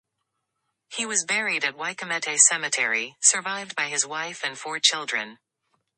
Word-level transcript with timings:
He 0.89 1.05
was 1.05 1.25
buried 1.25 1.63
at 1.63 1.75
Waikumete 1.75 2.35
Cemetery, 2.39 3.17
survived 3.21 3.75
by 3.75 3.89
his 3.89 4.03
wife 4.03 4.43
and 4.43 4.57
four 4.57 4.79
children. 4.79 5.37